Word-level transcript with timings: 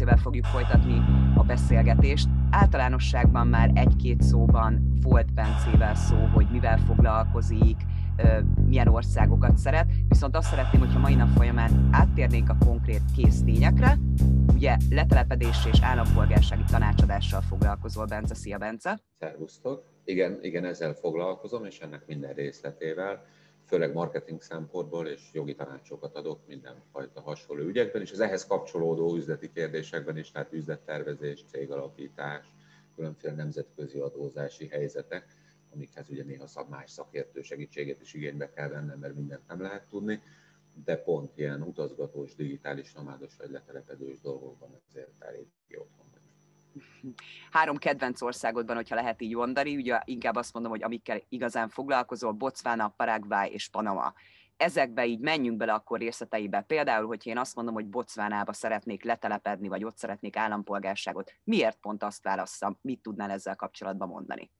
Bencével 0.00 0.22
fogjuk 0.24 0.44
folytatni 0.44 1.02
a 1.34 1.42
beszélgetést. 1.42 2.28
Általánosságban 2.50 3.46
már 3.46 3.70
egy-két 3.74 4.22
szóban 4.22 4.98
volt 5.02 5.34
Bencével 5.34 5.94
szó, 5.94 6.16
hogy 6.16 6.46
mivel 6.50 6.78
foglalkozik, 6.78 7.76
milyen 8.66 8.88
országokat 8.88 9.56
szeret, 9.56 9.90
viszont 10.08 10.36
azt 10.36 10.48
szeretném, 10.48 10.80
hogyha 10.80 10.98
mai 10.98 11.14
nap 11.14 11.28
folyamán 11.28 11.88
áttérnénk 11.92 12.48
a 12.48 12.56
konkrét 12.66 13.02
késztényekre. 13.16 13.98
Ugye 14.54 14.76
letelepedés 14.90 15.66
és 15.72 15.78
állampolgársági 15.82 16.64
tanácsadással 16.70 17.40
foglalkozol, 17.40 18.04
Bence. 18.04 18.34
Szia, 18.34 18.58
Bence! 18.58 19.00
Szervusztok! 19.18 19.84
Igen, 20.04 20.38
igen, 20.42 20.64
ezzel 20.64 20.92
foglalkozom, 20.92 21.64
és 21.64 21.78
ennek 21.78 22.06
minden 22.06 22.32
részletével 22.32 23.24
főleg 23.70 23.92
marketing 23.92 24.42
szempontból, 24.42 25.06
és 25.06 25.20
jogi 25.32 25.54
tanácsokat 25.54 26.14
adok 26.14 26.46
mindenfajta 26.46 27.20
hasonló 27.20 27.64
ügyekben, 27.64 28.02
és 28.02 28.12
az 28.12 28.20
ehhez 28.20 28.46
kapcsolódó 28.46 29.16
üzleti 29.16 29.52
kérdésekben 29.52 30.16
is, 30.16 30.30
tehát 30.30 30.52
üzlettervezés, 30.52 31.44
cégalapítás, 31.50 32.46
különféle 32.94 33.34
nemzetközi 33.34 33.98
adózási 33.98 34.66
helyzetek, 34.66 35.26
amikhez 35.72 36.08
ugye 36.08 36.24
néha 36.24 36.46
szab 36.46 36.68
más 36.68 36.90
szakértő 36.90 37.42
segítséget 37.42 38.00
is 38.00 38.14
igénybe 38.14 38.50
kell 38.50 38.68
vennem, 38.68 38.98
mert 38.98 39.14
mindent 39.14 39.46
nem 39.48 39.60
lehet 39.60 39.88
tudni, 39.88 40.22
de 40.84 40.96
pont 40.96 41.38
ilyen 41.38 41.62
utazgatós, 41.62 42.34
digitális, 42.34 42.92
nomádos 42.92 43.36
vagy 43.36 43.50
letelepedős 43.50 44.20
dolgokban 44.20 44.80
ezért 44.88 45.22
elég 45.22 45.46
otthon 45.78 46.10
három 47.50 47.76
kedvenc 47.76 48.22
országodban, 48.22 48.76
hogyha 48.76 48.94
lehet 48.94 49.22
így 49.22 49.34
mondani, 49.34 49.76
ugye 49.76 50.00
inkább 50.04 50.36
azt 50.36 50.52
mondom, 50.52 50.72
hogy 50.72 50.82
amikkel 50.82 51.20
igazán 51.28 51.68
foglalkozol, 51.68 52.32
Botswana, 52.32 52.88
Paraguay 52.88 53.52
és 53.52 53.68
Panama. 53.68 54.12
Ezekbe 54.56 55.06
így 55.06 55.20
menjünk 55.20 55.56
bele 55.56 55.72
akkor 55.72 55.98
részleteibe. 55.98 56.60
Például, 56.60 57.06
hogy 57.06 57.26
én 57.26 57.38
azt 57.38 57.54
mondom, 57.54 57.74
hogy 57.74 57.86
Botswanába 57.86 58.52
szeretnék 58.52 59.04
letelepedni, 59.04 59.68
vagy 59.68 59.84
ott 59.84 59.96
szeretnék 59.96 60.36
állampolgárságot, 60.36 61.32
miért 61.44 61.78
pont 61.80 62.02
azt 62.02 62.22
válasszam? 62.22 62.78
Mit 62.82 63.02
tudnál 63.02 63.30
ezzel 63.30 63.56
kapcsolatban 63.56 64.08
mondani? 64.08 64.50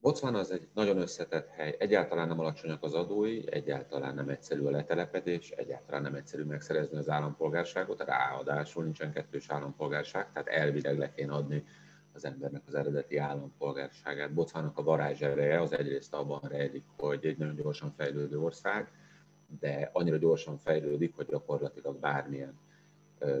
Botswana 0.00 0.38
az 0.38 0.50
egy 0.50 0.68
nagyon 0.74 0.96
összetett 0.96 1.48
hely. 1.48 1.76
Egyáltalán 1.78 2.28
nem 2.28 2.40
alacsonyak 2.40 2.82
az 2.82 2.94
adói, 2.94 3.52
egyáltalán 3.52 4.14
nem 4.14 4.28
egyszerű 4.28 4.62
a 4.62 4.70
letelepedés, 4.70 5.50
egyáltalán 5.50 6.02
nem 6.02 6.14
egyszerű 6.14 6.42
megszerezni 6.42 6.96
az 6.96 7.08
állampolgárságot, 7.08 8.04
ráadásul 8.04 8.84
nincsen 8.84 9.12
kettős 9.12 9.50
állampolgárság, 9.50 10.32
tehát 10.32 10.48
elvileg 10.48 10.98
le 10.98 11.12
kéne 11.12 11.32
adni 11.32 11.64
az 12.12 12.24
embernek 12.24 12.62
az 12.66 12.74
eredeti 12.74 13.16
állampolgárságát. 13.16 14.32
Botswanak 14.32 14.78
a 14.78 14.82
varázsereje 14.82 15.60
az 15.60 15.72
egyrészt 15.72 16.14
abban 16.14 16.40
rejlik, 16.48 16.84
hogy 16.96 17.26
egy 17.26 17.38
nagyon 17.38 17.54
gyorsan 17.54 17.92
fejlődő 17.96 18.40
ország, 18.40 18.90
de 19.60 19.90
annyira 19.92 20.16
gyorsan 20.16 20.58
fejlődik, 20.58 21.16
hogy 21.16 21.26
gyakorlatilag 21.26 21.98
bármilyen 21.98 22.58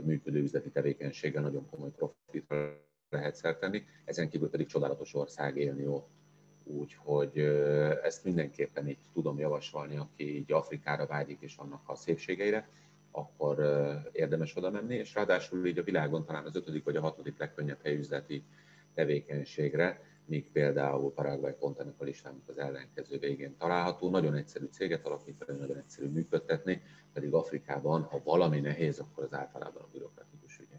működő 0.02 0.40
üzleti 0.40 0.70
tevékenységgel 0.70 1.42
nagyon 1.42 1.68
komoly 1.70 1.90
profitra 1.90 2.86
lehet 3.10 3.34
szertenni, 3.34 3.84
ezen 4.04 4.28
kívül 4.28 4.50
pedig 4.50 4.66
csodálatos 4.66 5.14
ország 5.14 5.56
élni 5.56 5.86
ott 5.86 6.17
Úgyhogy 6.70 7.38
ezt 8.02 8.24
mindenképpen 8.24 8.88
így 8.88 8.98
tudom 9.12 9.38
javasolni, 9.38 9.96
aki 9.96 10.36
így 10.36 10.52
Afrikára 10.52 11.06
vágyik 11.06 11.40
és 11.40 11.56
annak 11.56 11.82
a 11.86 11.94
szépségeire, 11.94 12.68
akkor 13.10 13.58
érdemes 14.12 14.56
oda 14.56 14.70
menni, 14.70 14.94
és 14.94 15.14
ráadásul 15.14 15.66
így 15.66 15.78
a 15.78 15.82
világon 15.82 16.24
talán 16.24 16.44
az 16.44 16.56
ötödik 16.56 16.84
vagy 16.84 16.96
a 16.96 17.00
hatodik 17.00 17.38
legkönnyebb 17.38 17.82
helyüzleti 17.82 18.44
tevékenységre, 18.94 20.00
míg 20.24 20.50
például 20.52 21.12
Paraguay 21.12 21.52
pont 21.52 21.78
ennek 21.78 21.94
a 22.00 22.04
listának 22.04 22.48
az 22.48 22.58
ellenkező 22.58 23.18
végén 23.18 23.56
található. 23.56 24.10
Nagyon 24.10 24.34
egyszerű 24.34 24.66
céget 24.70 25.06
alapítani, 25.06 25.58
nagyon 25.58 25.76
egyszerű 25.76 26.08
működtetni, 26.08 26.82
pedig 27.12 27.32
Afrikában, 27.34 28.02
ha 28.02 28.20
valami 28.24 28.60
nehéz, 28.60 28.98
akkor 28.98 29.24
az 29.24 29.34
általában 29.34 29.82
a 29.82 29.88
bürokratikus 29.92 30.58
ügye. 30.58 30.76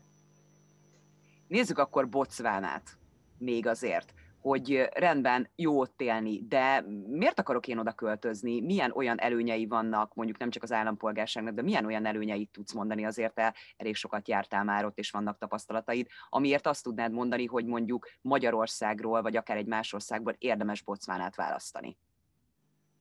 Nézzük 1.47 1.77
akkor 1.77 2.09
Bocvánát 2.09 2.97
még 3.37 3.67
azért 3.67 4.13
hogy 4.41 4.89
rendben 4.93 5.49
jó 5.55 5.79
ott 5.79 6.01
élni, 6.01 6.41
de 6.47 6.85
miért 7.07 7.39
akarok 7.39 7.67
én 7.67 7.77
oda 7.77 7.91
költözni? 7.91 8.61
Milyen 8.61 8.91
olyan 8.95 9.19
előnyei 9.19 9.65
vannak, 9.65 10.13
mondjuk 10.13 10.37
nem 10.37 10.49
csak 10.49 10.63
az 10.63 10.71
állampolgárságnak, 10.71 11.53
de 11.53 11.61
milyen 11.61 11.85
olyan 11.85 12.05
előnyeit 12.05 12.51
tudsz 12.51 12.73
mondani, 12.73 13.05
azért 13.05 13.33
te 13.33 13.55
elég 13.77 13.95
sokat 13.95 14.27
jártál 14.27 14.63
már 14.63 14.85
ott, 14.85 14.97
és 14.97 15.11
vannak 15.11 15.37
tapasztalataid, 15.37 16.07
amiért 16.29 16.67
azt 16.67 16.83
tudnád 16.83 17.11
mondani, 17.11 17.45
hogy 17.45 17.65
mondjuk 17.65 18.07
Magyarországról, 18.21 19.21
vagy 19.21 19.35
akár 19.35 19.57
egy 19.57 19.67
más 19.67 19.93
országból 19.93 20.35
érdemes 20.37 20.81
Bocvánát 20.81 21.35
választani? 21.35 21.97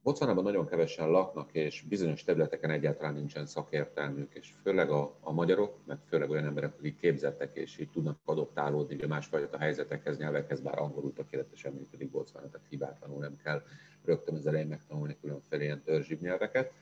Botswanában 0.08 0.44
nagyon 0.44 0.66
kevesen 0.66 1.10
laknak, 1.10 1.48
és 1.52 1.84
bizonyos 1.88 2.24
területeken 2.24 2.70
egyáltalán 2.70 3.14
nincsen 3.14 3.46
szakértelmük, 3.46 4.34
és 4.34 4.52
főleg 4.62 4.90
a, 4.90 5.14
a 5.20 5.32
magyarok, 5.32 5.76
mert 5.86 6.00
főleg 6.08 6.30
olyan 6.30 6.44
emberek, 6.44 6.74
akik 6.78 7.00
képzettek, 7.00 7.56
és 7.56 7.78
így 7.78 7.90
tudnak 7.90 8.18
adoptálódni 8.24 9.02
a 9.02 9.06
másfajta 9.06 9.58
helyzetekhez, 9.58 10.18
nyelvekhez, 10.18 10.60
bár 10.60 10.78
angolul 10.78 11.12
tökéletesen 11.12 11.72
működik 11.72 12.10
Botswana, 12.10 12.48
tehát 12.50 12.66
hibátlanul 12.68 13.18
nem 13.18 13.36
kell 13.42 13.62
rögtön 14.04 14.34
az 14.34 14.46
elején 14.46 14.66
megtanulni 14.66 15.16
különféle 15.20 15.62
ilyen 15.62 15.82
törzsibb 15.82 16.20
nyelveket. 16.20 16.72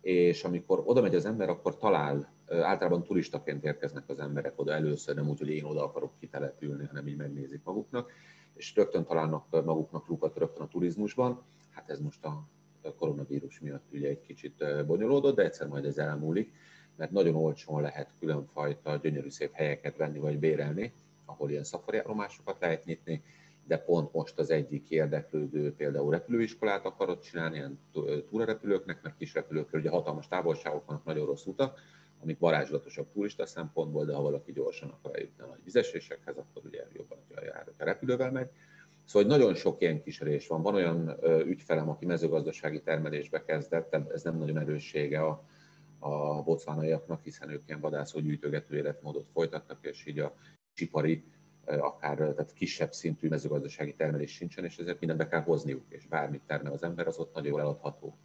És 0.00 0.44
amikor 0.44 0.82
oda 0.84 1.00
megy 1.00 1.14
az 1.14 1.26
ember, 1.26 1.48
akkor 1.48 1.76
talál, 1.76 2.32
általában 2.48 3.02
turistaként 3.02 3.64
érkeznek 3.64 4.08
az 4.08 4.18
emberek 4.18 4.52
oda 4.56 4.72
először, 4.72 5.14
nem 5.14 5.28
úgy, 5.28 5.38
hogy 5.38 5.50
én 5.50 5.64
oda 5.64 5.84
akarok 5.84 6.12
kitelepülni, 6.20 6.86
hanem 6.86 7.06
így 7.06 7.16
megnézik 7.16 7.60
maguknak, 7.64 8.12
és 8.54 8.74
rögtön 8.74 9.04
találnak 9.04 9.64
maguknak 9.64 10.06
lukat 10.06 10.36
rögtön 10.36 10.62
a 10.62 10.68
turizmusban, 10.68 11.42
Hát 11.78 11.90
ez 11.90 12.00
most 12.00 12.24
a 12.24 12.48
koronavírus 12.96 13.60
miatt 13.60 13.92
ugye 13.92 14.08
egy 14.08 14.20
kicsit 14.20 14.64
bonyolódott, 14.86 15.36
de 15.36 15.42
egyszer 15.42 15.66
majd 15.66 15.84
ez 15.84 15.98
elmúlik, 15.98 16.52
mert 16.96 17.10
nagyon 17.10 17.34
olcsón 17.34 17.82
lehet 17.82 18.12
különfajta 18.18 18.96
gyönyörű 18.96 19.28
szép 19.28 19.52
helyeket 19.52 19.96
venni 19.96 20.18
vagy 20.18 20.38
bérelni, 20.38 20.92
ahol 21.24 21.50
ilyen 21.50 21.64
szafariállomásokat 21.64 22.60
lehet 22.60 22.84
nyitni, 22.84 23.22
de 23.64 23.78
pont 23.78 24.12
most 24.12 24.38
az 24.38 24.50
egyik 24.50 24.90
érdeklődő 24.90 25.74
például 25.74 26.10
repülőiskolát 26.10 26.84
akarott 26.84 27.22
csinálni, 27.22 27.56
ilyen 27.56 27.78
túrarepülőknek, 28.30 29.02
meg 29.02 29.16
kis 29.16 29.34
repülőkről, 29.34 29.80
ugye 29.80 29.90
hatalmas 29.90 30.28
távolságok 30.28 30.86
vannak, 30.86 31.04
nagyon 31.04 31.26
rossz 31.26 31.46
utak, 31.46 31.80
amik 32.22 32.38
varázslatosabb 32.38 33.12
turista 33.12 33.46
szempontból, 33.46 34.04
de 34.04 34.14
ha 34.14 34.22
valaki 34.22 34.52
gyorsan 34.52 34.88
akar 34.88 35.16
eljutni 35.16 35.42
a 35.42 35.46
nagy 35.46 35.64
vizesésekhez, 35.64 36.36
akkor 36.36 36.62
ugye 36.64 36.86
jobban 36.92 37.18
jár, 37.44 37.72
a 37.78 37.84
repülővel 37.84 38.30
megy. 38.30 38.50
Szóval 39.08 39.28
nagyon 39.28 39.54
sok 39.54 39.80
ilyen 39.80 40.02
kis 40.02 40.20
rés 40.20 40.46
van. 40.46 40.62
Van 40.62 40.74
olyan 40.74 41.16
ügyfelem, 41.46 41.88
aki 41.88 42.06
mezőgazdasági 42.06 42.80
termelésbe 42.80 43.44
kezdett, 43.44 43.94
ez 44.12 44.22
nem 44.22 44.38
nagyon 44.38 44.58
erőssége 44.58 45.20
a, 45.20 45.44
a 45.98 46.42
bocvánaiaknak, 46.42 47.22
hiszen 47.22 47.50
ők 47.50 47.62
ilyen 47.66 47.80
vadászó 47.80 48.20
gyűjtögető 48.20 48.76
életmódot 48.76 49.26
folytatnak, 49.32 49.78
és 49.80 50.06
így 50.06 50.18
a 50.18 50.34
csipari, 50.74 51.24
akár 51.64 52.16
tehát 52.16 52.52
kisebb 52.52 52.92
szintű 52.92 53.28
mezőgazdasági 53.28 53.94
termelés 53.94 54.32
sincsen, 54.32 54.64
és 54.64 54.78
ezért 54.78 55.00
mindent 55.00 55.20
be 55.20 55.28
kell 55.28 55.42
hozniuk, 55.42 55.84
és 55.88 56.06
bármit 56.06 56.42
termel 56.46 56.72
az 56.72 56.82
ember, 56.82 57.06
az 57.06 57.18
ott 57.18 57.34
nagyon 57.34 57.50
jól 57.50 57.60
eladható. 57.60 58.16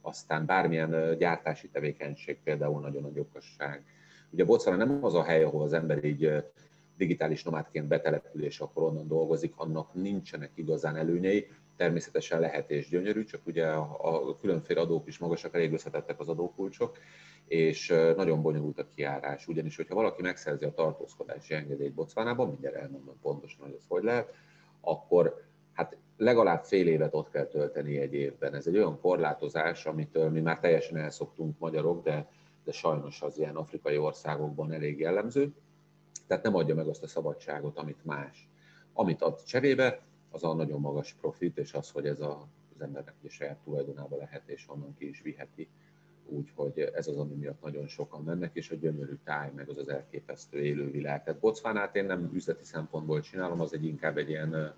Aztán 0.00 0.46
bármilyen 0.46 1.18
gyártási 1.18 1.68
tevékenység, 1.68 2.38
például 2.44 2.80
nagyon 2.80 3.02
nagy 3.02 3.18
okosság. 3.18 3.84
Ugye 4.30 4.44
Botswana 4.44 4.84
nem 4.84 5.04
az 5.04 5.14
a 5.14 5.22
hely, 5.22 5.42
ahol 5.42 5.62
az 5.62 5.72
ember 5.72 6.04
így 6.04 6.44
digitális 6.96 7.44
nomádként 7.44 7.86
betelepül, 7.86 8.44
és 8.44 8.60
akkor 8.60 8.82
onnan 8.82 9.08
dolgozik, 9.08 9.52
annak 9.56 9.94
nincsenek 9.94 10.50
igazán 10.54 10.96
előnyei. 10.96 11.46
Természetesen 11.76 12.40
lehet 12.40 12.70
és 12.70 12.88
gyönyörű, 12.88 13.24
csak 13.24 13.40
ugye 13.46 13.66
a 13.66 14.36
különféle 14.40 14.80
adók 14.80 15.06
is 15.06 15.18
magasak, 15.18 15.54
elég 15.54 15.72
összetettek 15.72 16.20
az 16.20 16.28
adókulcsok, 16.28 16.98
és 17.46 17.94
nagyon 18.16 18.42
bonyolult 18.42 18.78
a 18.78 18.88
kiárás. 18.94 19.48
Ugyanis, 19.48 19.76
hogyha 19.76 19.94
valaki 19.94 20.22
megszerzi 20.22 20.64
a 20.64 20.72
tartózkodási 20.72 21.54
engedélyt 21.54 21.94
Bocvánában, 21.94 22.48
mindjárt 22.48 22.76
elmondom 22.76 23.20
pontosan, 23.22 23.64
hogy 23.64 23.74
ez 23.78 23.84
hogy 23.88 24.02
lehet, 24.02 24.34
akkor 24.80 25.42
hát 25.72 25.96
legalább 26.16 26.64
fél 26.64 26.88
évet 26.88 27.14
ott 27.14 27.30
kell 27.30 27.46
tölteni 27.46 27.98
egy 27.98 28.14
évben. 28.14 28.54
Ez 28.54 28.66
egy 28.66 28.76
olyan 28.76 29.00
korlátozás, 29.00 29.86
amitől 29.86 30.30
mi 30.30 30.40
már 30.40 30.58
teljesen 30.58 30.96
elszoktunk 30.96 31.58
magyarok, 31.58 32.04
de, 32.04 32.28
de 32.64 32.72
sajnos 32.72 33.22
az 33.22 33.38
ilyen 33.38 33.56
afrikai 33.56 33.96
országokban 33.96 34.72
elég 34.72 34.98
jellemző 34.98 35.52
tehát 36.32 36.46
nem 36.46 36.56
adja 36.56 36.74
meg 36.74 36.88
azt 36.88 37.02
a 37.02 37.06
szabadságot, 37.06 37.78
amit 37.78 38.04
más. 38.04 38.48
Amit 38.92 39.22
ad 39.22 39.42
cserébe, 39.42 40.00
az 40.30 40.44
a 40.44 40.54
nagyon 40.54 40.80
magas 40.80 41.12
profit, 41.20 41.58
és 41.58 41.74
az, 41.74 41.90
hogy 41.90 42.06
ez 42.06 42.20
a, 42.20 42.48
az 42.74 42.80
embernek 42.80 43.14
a 43.24 43.28
saját 43.28 43.58
tulajdonába 43.64 44.16
lehet, 44.16 44.42
és 44.46 44.68
onnan 44.68 44.94
ki 44.98 45.08
is 45.08 45.20
viheti. 45.20 45.68
Úgyhogy 46.26 46.78
ez 46.78 47.06
az, 47.06 47.16
ami 47.16 47.34
miatt 47.34 47.62
nagyon 47.62 47.86
sokan 47.86 48.22
mennek, 48.22 48.50
és 48.54 48.70
a 48.70 48.74
gyönyörű 48.74 49.18
táj, 49.24 49.50
meg 49.54 49.68
az 49.68 49.78
az 49.78 49.88
elképesztő 49.88 50.58
élővilág. 50.58 51.24
Tehát 51.24 51.40
Bocvánát 51.40 51.96
én 51.96 52.04
nem 52.04 52.30
üzleti 52.34 52.64
szempontból 52.64 53.20
csinálom, 53.20 53.60
az 53.60 53.74
egy 53.74 53.84
inkább 53.84 54.16
egy 54.16 54.28
ilyen 54.28 54.74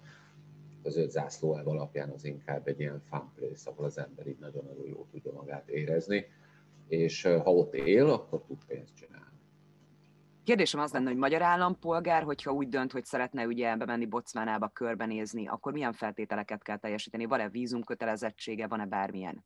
az 0.83 0.97
öt 0.97 1.11
zászló 1.11 1.53
alapján 1.53 2.11
az 2.11 2.25
inkább 2.25 2.69
egy 2.69 2.81
ilyen 2.81 3.03
fun 3.11 3.31
place, 3.35 3.71
ahol 3.71 3.85
az 3.85 3.99
ember 3.99 4.27
így 4.27 4.39
nagyon-nagyon 4.41 4.87
jól 4.87 5.07
tudja 5.11 5.33
magát 5.33 5.69
érezni, 5.69 6.27
és 6.89 7.23
ha 7.23 7.55
ott 7.55 7.75
él, 7.75 8.11
akkor 8.11 8.43
tud 8.47 8.65
pénzt 8.67 8.95
csinálni. 8.95 9.34
Kérdésem 10.45 10.81
az 10.81 10.93
lenne, 10.93 11.09
hogy 11.09 11.19
magyar 11.19 11.43
állampolgár, 11.43 12.23
hogyha 12.23 12.53
úgy 12.53 12.69
dönt, 12.69 12.93
hogy 12.93 13.05
szeretne 13.05 13.47
ugye 13.47 13.77
bemenni 13.77 14.07
Bocmánába 14.07 14.69
körbenézni, 14.69 15.49
akkor 15.49 15.73
milyen 15.73 15.93
feltételeket 15.93 16.63
kell 16.63 16.77
teljesíteni? 16.77 17.25
Van-e 17.25 17.49
vízumkötelezettsége, 17.49 18.67
van-e 18.67 18.87
bármilyen? 18.87 19.45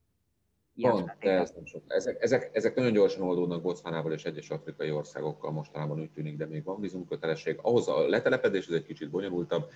ilyen 0.79 0.93
Van, 0.93 1.13
de 1.21 1.31
ez 1.31 1.51
nem 1.51 1.65
sok. 1.65 1.83
Ezek, 1.87 2.23
ezek, 2.23 2.51
ezek 2.53 2.75
nagyon 2.75 2.93
gyorsan 2.93 3.23
oldódnak 3.23 3.63
Botswanával 3.63 4.13
és 4.13 4.25
egyes 4.25 4.51
afrikai 4.51 4.91
országokkal 4.91 5.51
mostanában 5.51 6.01
úgy 6.01 6.11
tűnik, 6.11 6.37
de 6.37 6.47
még 6.47 6.65
van 6.65 6.81
vízumkötelesség. 6.81 7.59
Ahhoz 7.63 7.89
a 7.89 8.09
letelepedés 8.09 8.67
ez 8.67 8.75
egy 8.75 8.85
kicsit 8.87 9.11
bonyolultabb, 9.11 9.71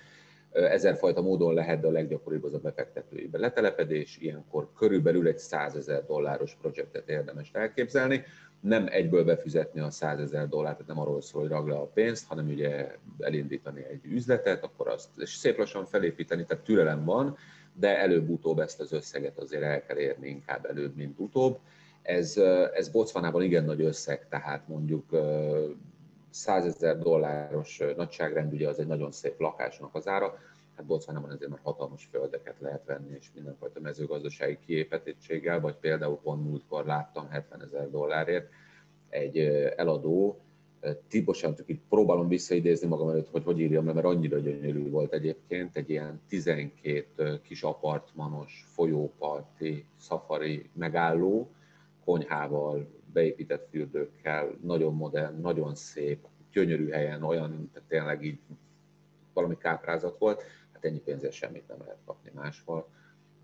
ezerfajta 0.53 1.21
módon 1.21 1.53
lehet, 1.53 1.79
de 1.79 1.87
a 1.87 1.91
leggyakoribb 1.91 2.43
az 2.43 2.53
a 2.53 2.59
befektetői 2.59 3.29
letelepedés. 3.31 4.17
Ilyenkor 4.17 4.69
körülbelül 4.77 5.27
egy 5.27 5.37
100 5.37 5.75
ezer 5.75 6.05
dolláros 6.05 6.57
projektet 6.61 7.09
érdemes 7.09 7.51
elképzelni. 7.53 8.23
Nem 8.59 8.87
egyből 8.89 9.23
befizetni 9.23 9.79
a 9.79 9.89
100 9.89 10.19
ezer 10.19 10.47
dollárt, 10.47 10.77
tehát 10.77 10.93
nem 10.93 10.99
arról 10.99 11.21
szól, 11.21 11.41
hogy 11.41 11.49
ragla 11.49 11.81
a 11.81 11.85
pénzt, 11.93 12.27
hanem 12.27 12.47
ugye 12.47 12.95
elindítani 13.19 13.85
egy 13.89 14.05
üzletet, 14.05 14.63
akkor 14.63 14.87
azt 14.87 15.09
és 15.17 15.29
szép 15.29 15.57
lassan 15.57 15.85
felépíteni, 15.85 16.45
tehát 16.45 16.63
türelem 16.63 17.05
van, 17.05 17.37
de 17.73 17.97
előbb-utóbb 17.97 18.59
ezt 18.59 18.79
az 18.79 18.93
összeget 18.93 19.37
azért 19.37 19.63
el 19.63 19.85
kell 19.85 19.97
érni 19.97 20.29
inkább 20.29 20.65
előbb, 20.65 20.95
mint 20.95 21.19
utóbb. 21.19 21.59
Ez, 22.01 22.37
ez 22.73 22.89
Botswanában 22.89 23.41
igen 23.41 23.63
nagy 23.63 23.81
összeg, 23.81 24.27
tehát 24.29 24.67
mondjuk 24.67 25.05
100 26.33 26.65
ezer 26.65 26.99
dolláros 26.99 27.81
nagyságrend, 27.95 28.53
ugye 28.53 28.67
az 28.67 28.79
egy 28.79 28.87
nagyon 28.87 29.11
szép 29.11 29.39
lakásnak 29.39 29.95
az 29.95 30.07
ára, 30.07 30.37
hát 30.75 30.85
Botswanában 30.85 31.29
azért 31.29 31.49
már 31.49 31.59
hatalmas 31.63 32.07
földeket 32.11 32.59
lehet 32.59 32.85
venni, 32.85 33.15
és 33.19 33.31
mindenfajta 33.35 33.79
mezőgazdasági 33.79 34.57
kiépítettséggel, 34.65 35.59
vagy 35.59 35.75
például 35.75 36.19
pont 36.23 36.43
múltkor 36.43 36.85
láttam 36.85 37.29
70 37.29 37.61
ezer 37.61 37.89
dollárért 37.89 38.49
egy 39.09 39.37
eladó, 39.75 40.39
Tibosan 41.07 41.55
csak 41.55 41.69
itt 41.69 41.81
próbálom 41.89 42.27
visszaidézni 42.27 42.87
magam 42.87 43.09
előtt, 43.09 43.29
hogy 43.29 43.43
hogy 43.43 43.59
írjam 43.59 43.85
le, 43.85 43.93
mert 43.93 44.05
annyira 44.05 44.37
gyönyörű 44.37 44.89
volt 44.89 45.13
egyébként, 45.13 45.77
egy 45.77 45.89
ilyen 45.89 46.21
12 46.27 47.41
kis 47.43 47.63
apartmanos, 47.63 48.65
folyóparti, 48.73 49.85
szafari 49.99 50.69
megálló, 50.73 51.51
konyhával, 52.05 52.87
beépített 53.13 53.67
fürdőkkel, 53.69 54.57
nagyon 54.61 54.93
modern, 54.93 55.41
nagyon 55.41 55.75
szép, 55.75 56.27
gyönyörű 56.51 56.89
helyen, 56.89 57.23
olyan, 57.23 57.69
tehát 57.73 57.89
tényleg 57.89 58.23
így 58.23 58.39
valami 59.33 59.57
káprázat 59.57 60.17
volt, 60.17 60.43
hát 60.73 60.85
ennyi 60.85 60.99
pénzért 60.99 61.33
semmit 61.33 61.67
nem 61.67 61.79
lehet 61.79 62.01
kapni 62.05 62.31
máshol. 62.33 62.87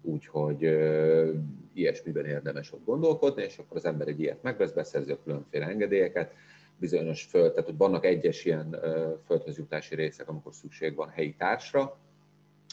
Úgyhogy 0.01 0.63
ö, 0.63 1.33
ilyesmiben 1.73 2.25
érdemes 2.25 2.71
ott 2.71 2.85
gondolkodni, 2.85 3.43
és 3.43 3.57
akkor 3.57 3.77
az 3.77 3.85
ember 3.85 4.07
egy 4.07 4.19
ilyet 4.19 4.43
megvesz, 4.43 4.71
beszerzi 4.71 5.11
a 5.11 5.23
különféle 5.23 5.65
engedélyeket, 5.65 6.33
bizonyos 6.77 7.23
föld, 7.23 7.51
tehát 7.51 7.65
hogy 7.65 7.77
vannak 7.77 8.05
egyes 8.05 8.45
ilyen 8.45 8.73
ö, 8.73 9.13
földhöz 9.25 9.57
jutási 9.57 9.95
részek, 9.95 10.29
amikor 10.29 10.53
szükség 10.53 10.95
van 10.95 11.09
helyi 11.09 11.35
társra, 11.37 11.97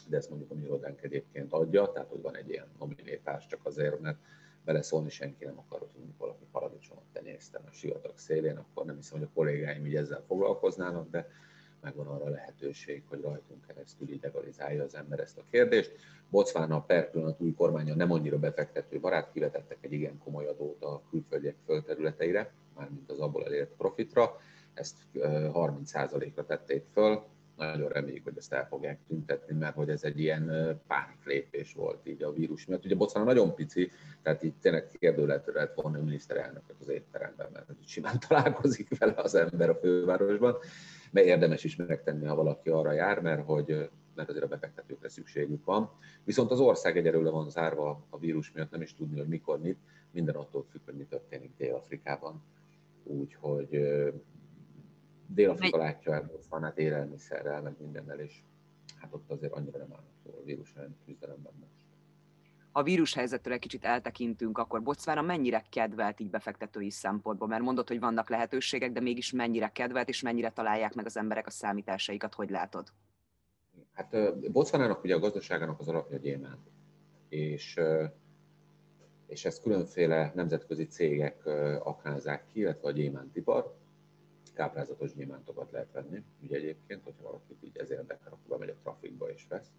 de 0.09 0.17
ezt 0.17 0.31
mondjuk 0.31 0.51
a 0.51 0.55
mi 0.55 0.63
irodánk 0.63 1.03
egyébként 1.03 1.53
adja, 1.53 1.93
tehát 1.93 2.09
hogy 2.09 2.21
van 2.21 2.37
egy 2.37 2.49
ilyen 2.49 2.67
nominétárs 2.79 3.47
csak 3.47 3.61
azért, 3.63 4.01
mert 4.01 4.19
beleszólni 4.67 5.11
senki 5.11 5.45
nem 5.45 5.59
akar, 5.59 5.79
hogy 5.79 6.03
valaki 6.19 6.45
paradicsomot 6.53 7.05
tenyésztem 7.13 7.63
a 7.67 7.73
sivatag 7.73 8.19
szélén, 8.19 8.57
akkor 8.57 8.85
nem 8.85 8.97
hiszem, 8.97 9.19
hogy 9.19 9.29
a 9.31 9.35
kollégáim 9.35 9.87
így 9.87 9.97
ezzel 9.97 10.25
foglalkoznának, 10.27 11.11
de 11.11 11.29
megvan 11.81 12.07
arra 12.07 12.29
lehetőség, 12.29 13.03
hogy 13.09 13.21
rajtunk 13.21 13.67
keresztül 13.67 14.11
így 14.11 14.23
legalizálja 14.23 14.83
az 14.83 14.95
ember 14.95 15.21
ezt 15.21 15.39
a 15.39 15.45
kérdést. 15.51 15.93
Botswana 16.31 16.83
per 16.83 17.11
pillanat 17.11 17.41
új 17.41 17.55
kormánya 17.55 17.95
nem 17.95 18.13
annyira 18.13 18.39
befektető 18.39 19.01
barát, 19.01 19.33
kivetettek 19.33 19.79
egy 19.81 19.93
igen 19.93 20.19
komoly 20.19 20.47
adót 20.47 20.85
a 20.85 21.03
külföldiek 21.11 21.57
földterületeire, 21.65 22.53
mármint 22.75 23.11
az 23.11 23.19
abból 23.19 23.45
elért 23.45 23.71
profitra, 23.77 24.37
ezt 24.75 24.97
30%-ra 25.15 26.47
tették 26.47 26.85
föl, 26.93 27.25
nagyon 27.57 27.89
reméljük, 27.89 28.25
hogy 28.25 28.37
ezt 28.37 28.53
el 28.53 28.67
fogják 28.67 28.99
tüntetni, 29.07 29.57
mert 29.59 29.75
hogy 29.75 29.89
ez 29.89 30.03
egy 30.03 30.21
ilyen 30.21 30.51
pániklépés 30.87 31.73
volt 31.73 32.07
így 32.07 32.23
a 32.23 32.33
vírus 32.33 32.67
miatt. 32.67 32.85
Ugye 32.85 32.95
Botswana 32.95 33.27
nagyon 33.27 33.55
pici, 33.55 33.91
tehát 34.23 34.43
itt 34.43 34.61
tényleg 34.61 34.89
kérdőletre 34.99 35.53
lehet 35.53 35.75
vonni 35.75 35.99
a 35.99 36.03
miniszterelnököt 36.03 36.77
az 36.81 36.89
étteremben, 36.89 37.49
mert 37.53 37.69
simán 37.87 38.19
találkozik 38.29 38.99
vele 38.99 39.15
az 39.17 39.35
ember 39.35 39.71
a 39.71 39.75
fővárosban, 39.75 40.57
mert 41.11 41.27
érdemes 41.27 41.65
is 41.65 41.77
megtenni, 41.77 42.27
ha 42.27 42.35
valaki 42.35 42.71
arra 42.71 42.93
jár, 42.93 43.21
mert 43.21 43.45
hogy 43.45 43.89
mert 44.15 44.29
azért 44.29 44.45
a 44.45 44.49
befektetőkre 44.49 45.09
szükségük 45.09 45.65
van. 45.65 45.91
Viszont 46.25 46.51
az 46.51 46.61
ország 46.61 46.97
egyelőre 46.97 47.31
van 47.31 47.51
zárva 47.51 48.07
a 48.11 48.19
vírus 48.19 48.53
miatt, 48.53 48.71
nem 48.71 48.81
is 48.81 48.95
tudni, 48.95 49.19
hogy 49.19 49.29
mikor 49.29 49.61
mit, 49.61 49.79
minden 50.11 50.35
attól 50.35 50.67
függ, 50.71 50.81
hogy 50.85 50.95
mi 50.95 51.05
történik 51.05 51.51
Dél-Afrikában. 51.57 52.43
Úgyhogy 53.03 53.81
Dél-Afrika 55.27 55.77
látja 55.77 56.15
el 56.15 56.23
Botswanát 56.23 56.79
élelmiszerrel, 56.79 57.63
meg 57.63 57.75
mindennel, 57.79 58.19
és 58.19 58.43
hát 59.01 59.13
ott 59.13 59.31
azért 59.31 59.53
annyira 59.53 59.79
nem 59.79 59.93
állnak 59.93 60.15
jól 60.25 60.35
a 60.41 60.45
vírus 60.45 60.75
ellen 60.75 60.97
küzdelemben 61.05 61.53
most. 61.61 61.85
Ha 62.73 62.83
a 62.83 62.85
vírus 62.85 63.15
helyzetről 63.15 63.55
egy 63.55 63.61
kicsit 63.61 63.85
eltekintünk, 63.85 64.59
akkor 64.59 64.83
Botswana 64.83 65.23
mennyire 65.23 65.65
kedvelt 65.71 66.21
így 66.21 66.31
befektetői 66.31 66.91
szempontból? 66.91 67.49
Mert 67.49 67.63
mondod, 67.63 67.89
hogy 67.89 68.01
vannak 68.01 68.29
lehetőségek, 68.29 68.93
de 68.93 69.01
mégis 69.01 69.33
mennyire 69.33 69.69
kedvelt, 69.69 70.09
és 70.09 70.23
mennyire 70.23 70.51
találják 70.51 70.95
meg 70.95 71.07
az 71.07 71.17
emberek 71.17 71.47
a 71.47 71.51
számításaikat, 71.51 72.35
hogy 72.35 72.51
látod? 72.51 72.93
Hát 73.93 74.17
Botswanának 74.53 75.05
ugye 75.05 75.15
a 75.15 75.19
gazdaságának 75.19 75.81
az 75.81 75.89
alapja 75.89 76.19
gyémánt, 76.19 76.71
és, 77.29 77.81
és 79.27 79.45
ezt 79.45 79.63
különféle 79.63 80.33
nemzetközi 80.35 80.87
cégek 80.87 81.47
aknázzák 81.83 82.47
ki, 82.47 82.61
illetve 82.61 82.89
a 82.89 82.93
gyémántipar, 82.93 83.77
káprázatos 84.57 85.15
gyémántokat 85.15 85.71
lehet 85.71 85.93
venni, 85.93 86.23
ugye 86.43 86.57
egyébként, 86.57 87.03
hogyha 87.05 87.23
valakit 87.23 87.57
így 87.63 87.77
ez 87.77 87.91
érdekel, 87.91 88.33
akkor 88.33 88.59
bemegy 88.59 88.69
a 88.69 88.81
trafikba 88.83 89.31
és 89.31 89.47
vesz. 89.49 89.71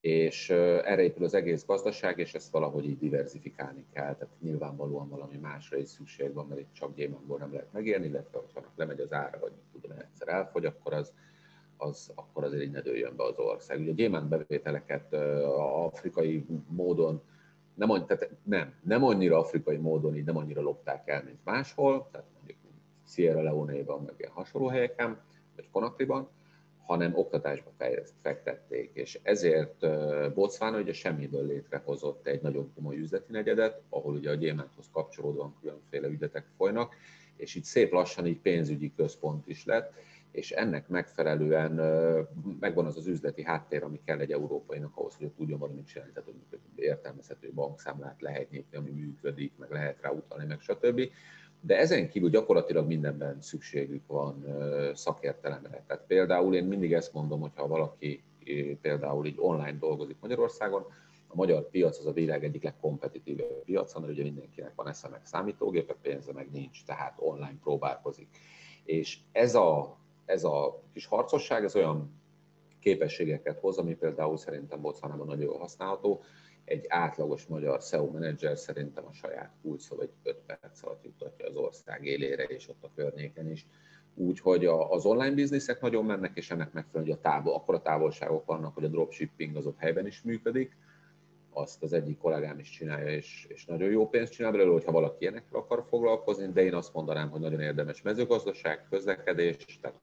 És 0.00 0.50
erre 0.50 1.02
épül 1.02 1.24
az 1.24 1.34
egész 1.34 1.66
gazdaság, 1.66 2.18
és 2.18 2.34
ezt 2.34 2.50
valahogy 2.50 2.84
így 2.84 2.98
diversifikálni 2.98 3.84
kell, 3.92 4.14
tehát 4.14 4.34
nyilvánvalóan 4.40 5.08
valami 5.08 5.36
másra 5.36 5.76
is 5.76 5.88
szükség 5.88 6.32
van, 6.32 6.46
mert 6.46 6.60
itt 6.60 6.72
csak 6.72 6.94
gyémántból 6.94 7.38
nem 7.38 7.52
lehet 7.52 7.72
megérni, 7.72 8.06
illetve 8.06 8.38
hogyha 8.38 8.72
lemegy 8.76 9.00
az 9.00 9.12
ára, 9.12 9.38
vagy 9.38 9.52
tudom, 9.72 9.98
egyszer 9.98 10.28
elfogy, 10.28 10.64
akkor 10.64 10.92
az, 10.92 11.12
az, 11.76 12.12
akkor 12.14 12.44
azért 12.44 12.62
így 12.62 12.70
ne 12.70 12.80
dőljön 12.80 13.16
be 13.16 13.24
az 13.24 13.38
ország. 13.38 13.80
Ugye 13.80 13.90
a 13.90 13.94
gyémánt 13.94 14.28
bevételeket 14.28 15.12
afrikai 15.84 16.46
módon 16.68 17.22
nem, 17.78 18.06
tehát 18.06 18.30
nem, 18.42 18.74
nem 18.82 19.04
annyira 19.04 19.38
afrikai 19.38 19.76
módon 19.76 20.16
így 20.16 20.24
nem 20.24 20.36
annyira 20.36 20.60
lopták 20.60 21.08
el, 21.08 21.22
mint 21.24 21.44
máshol, 21.44 22.08
tehát 22.10 22.26
mondjuk 22.36 22.57
Sierra 23.08 23.42
Leone-ban, 23.42 24.02
meg 24.02 24.14
ilyen 24.18 24.32
hasonló 24.32 24.68
helyeken, 24.68 25.20
vagy 25.56 25.68
Konakriban, 25.70 26.28
hanem 26.86 27.14
oktatásba 27.14 27.70
fektették, 28.22 28.90
és 28.92 29.18
ezért 29.22 29.86
Botswana 30.34 30.78
ugye 30.78 30.92
semmiből 30.92 31.46
létrehozott 31.46 32.26
egy 32.26 32.42
nagyon 32.42 32.72
komoly 32.74 32.96
üzleti 32.96 33.32
negyedet, 33.32 33.82
ahol 33.88 34.14
ugye 34.14 34.30
a 34.30 34.34
gyémánthoz 34.34 34.88
kapcsolódóan 34.92 35.54
különféle 35.60 36.08
ügyletek 36.08 36.46
folynak, 36.56 36.94
és 37.36 37.54
itt 37.54 37.64
szép 37.64 37.92
lassan 37.92 38.26
így 38.26 38.40
pénzügyi 38.40 38.92
központ 38.96 39.48
is 39.48 39.64
lett, 39.64 39.92
és 40.30 40.50
ennek 40.50 40.88
megfelelően 40.88 41.72
megvan 42.60 42.86
az 42.86 42.96
az 42.96 43.06
üzleti 43.06 43.42
háttér, 43.42 43.82
ami 43.82 44.00
kell 44.04 44.18
egy 44.18 44.32
európainak 44.32 44.96
ahhoz, 44.96 45.14
hogy 45.16 45.30
tudjon 45.30 45.58
valamit 45.58 45.86
csinálni, 45.86 46.12
tehát 46.12 46.28
hogy 46.28 46.60
értelmezhető 46.74 47.50
bankszámlát 47.54 48.20
lehet 48.20 48.50
nyitni, 48.50 48.76
ami 48.76 48.90
működik, 48.90 49.52
meg 49.58 49.70
lehet 49.70 50.00
rá 50.00 50.10
utalni, 50.10 50.44
meg 50.44 50.60
stb. 50.60 51.00
De 51.60 51.76
ezen 51.78 52.08
kívül 52.08 52.30
gyakorlatilag 52.30 52.86
mindenben 52.86 53.40
szükségük 53.40 54.06
van 54.06 54.44
szakértelemre. 54.94 55.84
Tehát 55.86 56.04
például 56.06 56.54
én 56.54 56.64
mindig 56.64 56.92
ezt 56.92 57.12
mondom, 57.12 57.40
hogyha 57.40 57.66
valaki 57.66 58.22
például 58.80 59.26
így 59.26 59.36
online 59.38 59.78
dolgozik 59.78 60.16
Magyarországon, 60.20 60.86
a 61.28 61.34
magyar 61.34 61.68
piac 61.70 61.98
az 61.98 62.06
a 62.06 62.12
világ 62.12 62.44
egyik 62.44 62.62
legkompetitívebb 62.62 63.62
piaca, 63.64 64.00
mert 64.00 64.12
ugye 64.12 64.22
mindenkinek 64.22 64.72
van 64.74 64.88
esze 64.88 65.08
meg 65.08 65.20
számítógépe, 65.24 65.94
pénze 66.02 66.32
meg 66.32 66.50
nincs, 66.50 66.84
tehát 66.84 67.14
online 67.16 67.58
próbálkozik. 67.62 68.28
És 68.84 69.18
ez 69.32 69.54
a, 69.54 69.96
ez 70.24 70.44
a 70.44 70.82
kis 70.92 71.06
harcosság, 71.06 71.64
ez 71.64 71.76
olyan 71.76 72.20
képességeket 72.80 73.58
hoz, 73.58 73.78
ami 73.78 73.94
például 73.94 74.36
szerintem 74.36 74.80
Botswanában 74.80 75.26
nagyon 75.26 75.42
jól 75.42 75.58
használható, 75.58 76.22
egy 76.68 76.84
átlagos 76.88 77.46
magyar 77.46 77.82
SEO 77.82 78.10
menedzser 78.10 78.58
szerintem 78.58 79.04
a 79.06 79.12
saját 79.12 79.52
kulcsa 79.62 79.96
vagy 79.96 80.10
5 80.22 80.36
perc 80.46 80.82
alatt 80.82 81.04
jutatja 81.04 81.46
az 81.46 81.56
ország 81.56 82.04
élére 82.04 82.42
és 82.42 82.68
ott 82.68 82.84
a 82.84 82.90
környéken 82.94 83.50
is. 83.50 83.66
Úgyhogy 84.14 84.66
az 84.66 85.04
online 85.04 85.34
bizniszek 85.34 85.80
nagyon 85.80 86.04
mennek, 86.04 86.36
és 86.36 86.50
ennek 86.50 86.72
megfelelően, 86.72 87.16
hogy 87.16 87.24
a 87.24 87.30
távol, 87.30 87.54
akkor 87.54 87.74
a 87.74 87.82
távolságok 87.82 88.46
vannak, 88.46 88.74
hogy 88.74 88.84
a 88.84 88.88
dropshipping 88.88 89.56
az 89.56 89.66
ott 89.66 89.78
helyben 89.78 90.06
is 90.06 90.22
működik. 90.22 90.76
Azt 91.50 91.82
az 91.82 91.92
egyik 91.92 92.18
kollégám 92.18 92.58
is 92.58 92.70
csinálja, 92.70 93.10
és, 93.10 93.46
és 93.48 93.64
nagyon 93.64 93.90
jó 93.90 94.08
pénzt 94.08 94.32
csinál 94.32 94.50
belőle, 94.50 94.72
hogyha 94.72 94.92
valaki 94.92 95.16
ilyenekkel 95.18 95.60
akar 95.60 95.84
foglalkozni, 95.88 96.52
de 96.52 96.62
én 96.62 96.74
azt 96.74 96.92
mondanám, 96.92 97.30
hogy 97.30 97.40
nagyon 97.40 97.60
érdemes 97.60 98.02
mezőgazdaság, 98.02 98.86
közlekedés, 98.90 99.78
tehát 99.80 100.00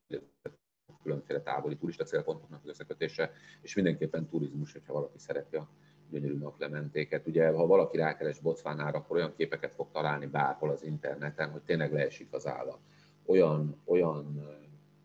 különféle 1.03 1.41
távoli 1.41 1.77
turista 1.77 2.03
célpontoknak 2.03 2.59
az 2.63 2.69
összekötése, 2.69 3.31
és 3.61 3.75
mindenképpen 3.75 4.27
turizmus, 4.27 4.71
hogyha 4.71 4.93
valaki 4.93 5.17
szereti 5.17 5.55
a 5.55 5.69
gyönyörű 6.09 6.37
naplementéket. 6.37 7.27
Ugye, 7.27 7.51
ha 7.51 7.65
valaki 7.65 7.97
rákeres 7.97 8.39
Bocvánára, 8.39 8.97
akkor 8.97 9.15
olyan 9.15 9.33
képeket 9.37 9.73
fog 9.73 9.87
találni 9.91 10.25
bárhol 10.25 10.69
az 10.69 10.83
interneten, 10.83 11.51
hogy 11.51 11.61
tényleg 11.61 11.93
leesik 11.93 12.27
az 12.31 12.47
állam. 12.47 12.77
Olyan, 13.25 13.81
olyan 13.85 14.49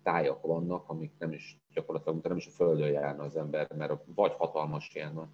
tájak 0.02 0.42
vannak, 0.42 0.88
amik 0.88 1.10
nem 1.18 1.32
is 1.32 1.58
gyakorlatilag 1.74 2.20
nem 2.22 2.36
is 2.36 2.46
a 2.46 2.50
földön 2.50 2.90
járna 2.90 3.22
az 3.22 3.36
ember, 3.36 3.72
mert 3.76 3.92
vagy 4.14 4.32
hatalmas 4.32 4.90
ilyen 4.94 5.30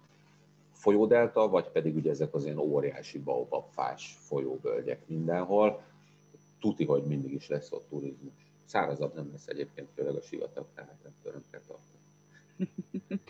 folyódelta, 0.71 1.47
vagy 1.47 1.69
pedig 1.69 1.95
ugye 1.95 2.09
ezek 2.09 2.33
az 2.33 2.45
ilyen 2.45 2.57
óriási 2.57 3.19
baobabfás 3.19 4.17
folyóvölgyek 4.19 5.07
mindenhol. 5.07 5.81
Tuti, 6.59 6.85
hogy 6.85 7.03
mindig 7.03 7.33
is 7.33 7.47
lesz 7.47 7.71
ott 7.71 7.87
turizmus. 7.89 8.33
Szárazabb 8.65 9.13
nem 9.15 9.29
lesz 9.31 9.47
egyébként, 9.47 9.89
főleg 9.93 10.15
a 10.15 10.21
sivatag, 10.21 10.65
tehát 10.75 10.95
nem 11.03 11.13
tartani. 11.67 11.95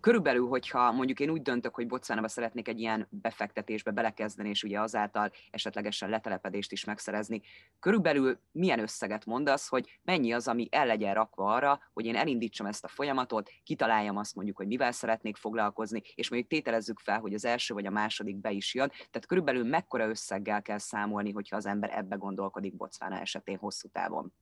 Körülbelül, 0.00 0.46
hogyha 0.46 0.92
mondjuk 0.92 1.20
én 1.20 1.30
úgy 1.30 1.42
döntök, 1.42 1.74
hogy 1.74 1.86
Botswanaba 1.86 2.28
szeretnék 2.28 2.68
egy 2.68 2.80
ilyen 2.80 3.06
befektetésbe 3.10 3.90
belekezdeni, 3.90 4.48
és 4.48 4.62
ugye 4.62 4.80
azáltal 4.80 5.30
esetlegesen 5.50 6.08
letelepedést 6.08 6.72
is 6.72 6.84
megszerezni, 6.84 7.40
körülbelül 7.80 8.38
milyen 8.52 8.78
összeget 8.78 9.24
mondasz, 9.24 9.68
hogy 9.68 10.00
mennyi 10.02 10.32
az, 10.32 10.48
ami 10.48 10.68
el 10.70 10.86
legyen 10.86 11.14
rakva 11.14 11.54
arra, 11.54 11.80
hogy 11.92 12.04
én 12.04 12.16
elindítsam 12.16 12.66
ezt 12.66 12.84
a 12.84 12.88
folyamatot, 12.88 13.50
kitaláljam 13.64 14.16
azt 14.16 14.34
mondjuk, 14.34 14.56
hogy 14.56 14.66
mivel 14.66 14.92
szeretnék 14.92 15.36
foglalkozni, 15.36 16.02
és 16.14 16.30
mondjuk 16.30 16.50
tételezzük 16.50 16.98
fel, 16.98 17.20
hogy 17.20 17.34
az 17.34 17.44
első 17.44 17.74
vagy 17.74 17.86
a 17.86 17.90
második 17.90 18.36
be 18.36 18.50
is 18.50 18.74
jön, 18.74 18.88
tehát 18.88 19.26
körülbelül 19.26 19.64
mekkora 19.64 20.08
összeggel 20.08 20.62
kell 20.62 20.78
számolni, 20.78 21.30
hogyha 21.30 21.56
az 21.56 21.66
ember 21.66 21.90
ebbe 21.96 22.16
gondolkodik 22.16 22.76
Botswana 22.76 23.20
esetén 23.20 23.56
hosszú 23.56 23.88
távon. 23.88 24.32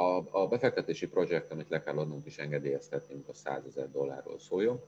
A, 0.00 0.24
a 0.30 0.46
befektetési 0.46 1.08
projekt, 1.08 1.52
amit 1.52 1.68
le 1.68 1.82
kell 1.82 1.98
adnunk 1.98 2.26
és 2.26 2.38
engedélyeztetnünk, 2.38 3.28
a 3.28 3.34
100 3.34 3.62
ezer 3.68 3.90
dollárról 3.90 4.38
szóljon. 4.38 4.80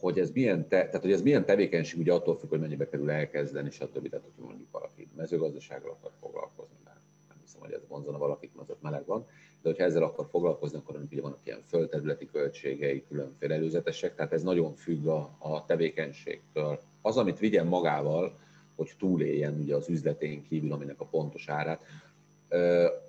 Hogy 0.00 0.18
ez 0.18 0.30
milyen, 0.30 0.68
te, 0.68 0.86
tehát, 0.86 1.00
hogy 1.00 1.12
ez 1.12 1.22
milyen 1.22 1.44
tevékenység, 1.44 1.98
ugye 1.98 2.12
attól 2.12 2.38
függ, 2.38 2.48
hogy 2.48 2.60
mennyibe 2.60 2.88
kerül 2.88 3.10
elkezdeni, 3.10 3.70
stb. 3.70 4.08
Tehát, 4.08 4.24
hogy 4.34 4.44
mondjuk 4.44 4.70
valaki 4.70 5.08
mezőgazdasággal 5.16 5.90
akar 5.90 6.10
foglalkozni, 6.20 6.76
mert 6.84 7.00
nem 7.28 7.38
hiszem, 7.40 7.60
hogy 7.60 7.72
ez 7.72 7.80
vonzana 7.88 8.18
valakit, 8.18 8.56
mert 8.56 8.70
ott 8.70 8.82
meleg 8.82 9.06
van, 9.06 9.26
de 9.62 9.68
hogyha 9.68 9.84
ezzel 9.84 10.02
akar 10.02 10.26
foglalkozni, 10.30 10.78
akkor 10.78 11.00
ugye 11.10 11.20
vannak 11.20 11.38
ilyen 11.44 11.62
földterületi 11.66 12.26
költségei, 12.26 13.04
különféle 13.08 13.54
előzetesek, 13.54 14.14
tehát 14.14 14.32
ez 14.32 14.42
nagyon 14.42 14.74
függ 14.74 15.06
a, 15.06 15.36
a 15.38 15.64
tevékenységtől. 15.66 16.80
Az, 17.02 17.16
amit 17.16 17.38
vigyen 17.38 17.66
magával, 17.66 18.38
hogy 18.76 18.90
túléljen 18.98 19.58
ugye 19.60 19.74
az 19.74 19.88
üzletén 19.88 20.42
kívül, 20.48 20.72
aminek 20.72 21.00
a 21.00 21.04
pontos 21.04 21.48
árát, 21.48 21.84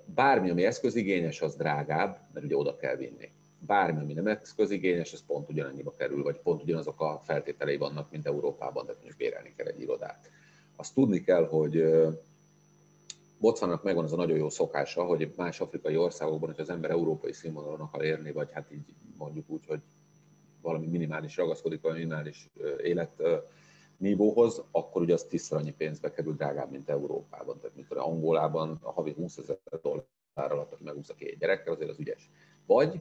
Bármi, 0.04 0.50
ami 0.50 0.64
eszközigényes, 0.64 1.40
az 1.40 1.54
drágább, 1.56 2.18
mert 2.32 2.46
ugye 2.46 2.56
oda 2.56 2.76
kell 2.76 2.96
vinni. 2.96 3.30
Bármi, 3.66 4.00
ami 4.00 4.12
nem 4.12 4.26
eszközigényes, 4.26 5.12
az 5.12 5.22
pont 5.26 5.48
ugyanannyiba 5.48 5.94
kerül, 5.96 6.22
vagy 6.22 6.36
pont 6.38 6.62
ugyanazok 6.62 7.00
a 7.00 7.22
feltételei 7.24 7.76
vannak, 7.76 8.10
mint 8.10 8.26
Európában, 8.26 8.86
de 8.86 8.92
mondjuk 8.92 9.16
bérelni 9.16 9.52
kell 9.56 9.66
egy 9.66 9.80
irodát. 9.80 10.30
Azt 10.76 10.94
tudni 10.94 11.20
kell, 11.20 11.46
hogy 11.48 11.84
Botswanak 13.38 13.82
megvan 13.82 14.04
az 14.04 14.12
a 14.12 14.16
nagyon 14.16 14.36
jó 14.36 14.48
szokása, 14.48 15.04
hogy 15.04 15.32
más 15.36 15.60
afrikai 15.60 15.96
országokban, 15.96 16.50
hogy 16.50 16.60
az 16.60 16.70
ember 16.70 16.90
európai 16.90 17.32
színvonalon 17.32 17.80
akar 17.80 18.04
érni, 18.04 18.32
vagy 18.32 18.48
hát 18.52 18.72
így 18.72 18.84
mondjuk 19.18 19.50
úgy, 19.50 19.66
hogy 19.66 19.80
valami 20.60 20.86
minimális 20.86 21.36
ragaszkodik, 21.36 21.80
vagy 21.80 21.92
minimális 21.92 22.48
élet 22.82 23.22
nívóhoz, 23.96 24.62
akkor 24.70 25.02
ugye 25.02 25.14
az 25.14 25.24
tízszer 25.24 25.58
annyi 25.58 25.72
pénzbe 25.72 26.10
kerül 26.10 26.34
drágább, 26.34 26.70
mint 26.70 26.88
Európában. 26.88 27.58
Tehát 27.58 27.76
mint 27.76 27.92
Angolában 27.92 28.78
a 28.82 28.92
havi 28.92 29.12
20 29.12 29.36
ezer 29.36 29.58
dollár 29.82 30.52
alatt, 30.52 30.72
aki 30.72 30.84
megúsz 30.84 31.08
a 31.08 31.14
két 31.14 31.38
gyerekkel, 31.38 31.72
azért 31.72 31.90
az 31.90 31.98
ügyes. 31.98 32.30
Vagy 32.66 33.00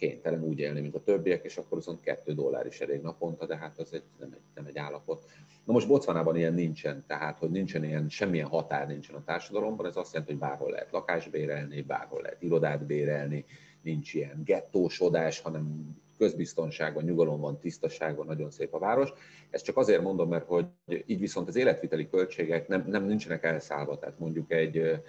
kénytelen 0.00 0.42
úgy 0.42 0.58
élni, 0.58 0.80
mint 0.80 0.94
a 0.94 1.02
többiek, 1.02 1.44
és 1.44 1.56
akkor 1.56 1.78
viszont 1.78 2.00
2 2.00 2.34
dollár 2.34 2.66
is 2.66 2.80
elég 2.80 3.00
naponta, 3.00 3.46
de 3.46 3.56
hát 3.56 3.78
az 3.78 3.92
egy, 3.92 4.02
nem, 4.18 4.32
egy, 4.32 4.40
nem 4.54 4.66
egy 4.66 4.78
állapot. 4.78 5.24
Na 5.64 5.72
most 5.72 5.86
Botswanában 5.86 6.36
ilyen 6.36 6.54
nincsen, 6.54 7.04
tehát 7.06 7.38
hogy 7.38 7.50
nincsen 7.50 7.84
ilyen, 7.84 8.08
semmilyen 8.08 8.46
határ 8.46 8.86
nincsen 8.86 9.14
a 9.14 9.24
társadalomban, 9.24 9.86
ez 9.86 9.96
azt 9.96 10.12
jelenti, 10.12 10.32
hogy 10.32 10.40
bárhol 10.40 10.70
lehet 10.70 10.90
lakást 10.90 11.30
bérelni, 11.30 11.82
bárhol 11.82 12.22
lehet 12.22 12.42
irodát 12.42 12.86
bérelni, 12.86 13.44
nincs 13.82 14.14
ilyen 14.14 14.42
gettósodás, 14.44 15.40
hanem 15.40 15.96
közbiztonságban, 16.20 17.04
nyugalom 17.04 17.40
van, 17.40 17.58
tisztaság 17.58 18.16
van, 18.16 18.26
nagyon 18.26 18.50
szép 18.50 18.74
a 18.74 18.78
város. 18.78 19.12
Ezt 19.50 19.64
csak 19.64 19.76
azért 19.76 20.02
mondom, 20.02 20.28
mert 20.28 20.46
hogy 20.46 20.66
így 21.06 21.20
viszont 21.20 21.48
az 21.48 21.56
életviteli 21.56 22.08
költségek 22.08 22.68
nem, 22.68 22.84
nem 22.86 23.04
nincsenek 23.04 23.44
elszállva, 23.44 23.98
tehát 23.98 24.18
mondjuk 24.18 24.52
egy, 24.52 25.02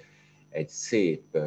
egy 0.50 0.70
szép 0.70 1.38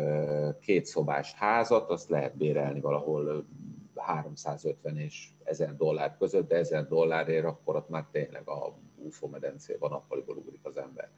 kétszobás 0.61 1.35
házat, 1.35 1.91
azt 1.91 2.09
lehet 2.09 2.37
bérelni 2.37 2.81
valahol 2.81 3.47
350 3.95 4.99
és 4.99 5.29
1000 5.45 5.77
dollár 5.77 6.17
között, 6.19 6.49
de 6.49 6.57
1000 6.57 6.87
dollárért 6.89 7.45
akkor 7.45 7.77
ott 7.77 7.89
már 7.89 8.07
tényleg 8.13 8.49
a 8.49 8.79
úszómedencében 8.97 9.91
nappaliból 9.91 10.37
ugrik 10.37 10.65
az 10.65 10.77
ember. 10.77 11.11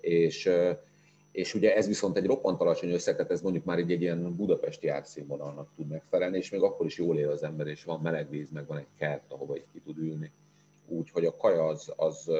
És 0.00 0.50
és 1.36 1.54
ugye 1.54 1.74
ez 1.74 1.86
viszont 1.86 2.16
egy 2.16 2.26
roppant 2.26 2.60
alacsony 2.60 2.90
összeg, 2.90 3.26
ez 3.28 3.40
mondjuk 3.40 3.64
már 3.64 3.78
egy, 3.78 3.92
egy 3.92 4.00
ilyen 4.00 4.36
budapesti 4.36 4.88
árszínvonalnak 4.88 5.68
tud 5.76 5.88
megfelelni, 5.88 6.36
és 6.36 6.50
még 6.50 6.62
akkor 6.62 6.86
is 6.86 6.98
jól 6.98 7.18
él 7.18 7.30
az 7.30 7.42
ember, 7.42 7.66
és 7.66 7.84
van 7.84 8.00
meleg 8.00 8.30
víz, 8.30 8.50
meg 8.50 8.66
van 8.66 8.78
egy 8.78 8.86
kert, 8.98 9.32
ahova 9.32 9.56
így 9.56 9.66
ki 9.72 9.80
tud 9.80 9.98
ülni. 9.98 10.32
Úgyhogy 10.86 11.24
a 11.24 11.36
kaja 11.36 11.66
az, 11.66 11.92
az 11.96 12.30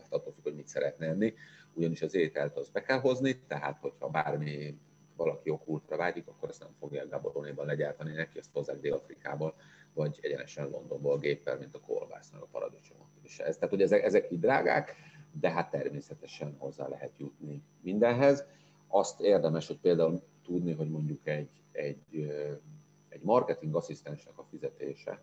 hát 0.00 0.12
attól 0.12 0.32
függ, 0.32 0.42
hogy 0.42 0.54
mit 0.54 0.68
szeretne 0.68 1.06
enni, 1.06 1.34
ugyanis 1.74 2.02
az 2.02 2.14
ételt 2.14 2.56
az 2.56 2.68
be 2.68 2.82
kell 2.82 3.00
hozni, 3.00 3.40
tehát 3.46 3.78
hogyha 3.80 4.08
bármi 4.08 4.78
valaki 5.16 5.50
okultra 5.50 5.96
vágyik, 5.96 6.28
akkor 6.28 6.48
ezt 6.48 6.60
nem 6.60 6.74
fogják 6.78 7.08
Gaborónéban 7.08 7.66
legyártani 7.66 8.12
neki, 8.12 8.38
ezt 8.38 8.50
hozzák 8.52 8.80
Dél-Afrikából, 8.80 9.54
vagy 9.94 10.18
egyenesen 10.20 10.68
Londonból 10.68 11.18
géppel, 11.18 11.58
mint 11.58 11.74
a 11.74 11.80
kolbász, 11.80 12.30
meg 12.32 12.42
a 12.42 12.48
paradicsomot. 12.52 13.06
És 13.22 13.38
ez, 13.38 13.54
tehát, 13.54 13.70
hogy 13.70 13.82
ezek, 13.82 14.02
ezek 14.02 14.30
így 14.30 14.40
drágák, 14.40 14.94
de 15.40 15.50
hát 15.50 15.70
természetesen 15.70 16.54
hozzá 16.58 16.88
lehet 16.88 17.12
jutni 17.18 17.62
mindenhez. 17.80 18.44
Azt 18.88 19.20
érdemes, 19.20 19.66
hogy 19.66 19.78
például 19.78 20.22
tudni, 20.44 20.72
hogy 20.72 20.90
mondjuk 20.90 21.26
egy, 21.26 21.50
egy, 21.72 22.32
egy 23.08 23.22
marketing 23.22 23.74
asszisztensnek 23.74 24.38
a 24.38 24.46
fizetése 24.50 25.22